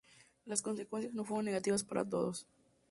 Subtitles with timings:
[0.45, 2.47] Las consecuencias no fueron negativas para todos.